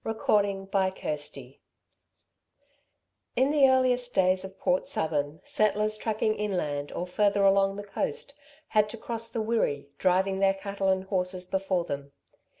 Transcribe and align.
CHAPTER 0.03 0.65
XVIII 0.73 1.59
In 3.35 3.51
the 3.51 3.69
earliest 3.69 4.15
days 4.15 4.43
of 4.43 4.59
Port 4.59 4.87
Southern, 4.87 5.41
settlers 5.45 5.95
tracking 5.95 6.33
inland 6.33 6.91
or 6.91 7.05
further 7.05 7.43
along 7.43 7.75
the 7.75 7.83
coast, 7.83 8.33
had 8.69 8.89
to 8.89 8.97
cross 8.97 9.29
the 9.29 9.43
Wirree, 9.43 9.89
driving 9.99 10.39
their 10.39 10.55
cattle 10.55 10.87
and 10.87 11.03
horses 11.03 11.45
before 11.45 11.83
them. 11.85 12.13